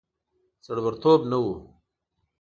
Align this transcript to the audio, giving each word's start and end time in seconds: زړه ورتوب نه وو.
زړه 0.65 0.81
ورتوب 0.85 1.19
نه 1.31 1.37
وو. 1.43 1.55